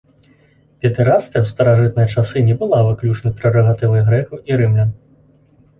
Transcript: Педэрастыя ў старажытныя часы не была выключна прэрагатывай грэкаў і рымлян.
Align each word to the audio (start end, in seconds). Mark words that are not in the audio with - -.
Педэрастыя 0.85 1.41
ў 1.43 1.47
старажытныя 1.53 2.07
часы 2.15 2.43
не 2.49 2.55
была 2.63 2.79
выключна 2.89 3.35
прэрагатывай 3.41 4.01
грэкаў 4.11 4.37
і 4.53 4.61
рымлян. 4.63 4.91